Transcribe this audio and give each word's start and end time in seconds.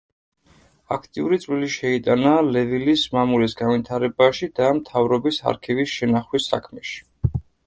აქტიური 0.95 1.37
წვლილი 1.43 1.67
შეიტანა 1.73 2.31
ლევილის 2.55 3.03
მამულის 3.17 3.55
განვითარებაში 3.61 4.51
და 4.61 4.73
მთავრობის 4.79 5.41
არქივის 5.53 5.95
შენახვის 6.01 6.51
საქმეში. 6.55 6.99